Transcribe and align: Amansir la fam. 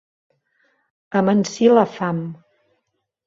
Amansir 1.19 1.69
la 1.79 1.85
fam. 1.99 2.23